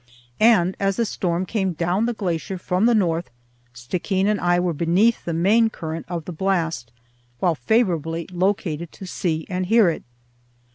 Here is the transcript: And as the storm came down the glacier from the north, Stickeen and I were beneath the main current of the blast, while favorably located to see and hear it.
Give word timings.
And 0.39 0.75
as 0.79 0.95
the 0.97 1.05
storm 1.05 1.45
came 1.45 1.73
down 1.73 2.07
the 2.07 2.13
glacier 2.15 2.57
from 2.57 2.87
the 2.87 2.95
north, 2.95 3.29
Stickeen 3.75 4.25
and 4.27 4.39
I 4.41 4.59
were 4.59 4.73
beneath 4.73 5.25
the 5.25 5.31
main 5.35 5.69
current 5.69 6.07
of 6.09 6.25
the 6.25 6.31
blast, 6.33 6.91
while 7.37 7.53
favorably 7.53 8.27
located 8.33 8.91
to 8.93 9.05
see 9.05 9.45
and 9.47 9.67
hear 9.67 9.91
it. 9.91 10.01